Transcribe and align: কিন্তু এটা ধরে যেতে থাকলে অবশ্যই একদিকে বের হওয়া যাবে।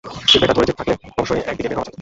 কিন্তু 0.29 0.43
এটা 0.45 0.55
ধরে 0.57 0.67
যেতে 0.69 0.77
থাকলে 0.79 0.93
অবশ্যই 1.19 1.41
একদিকে 1.49 1.67
বের 1.69 1.77
হওয়া 1.77 1.83
যাবে। 1.85 1.89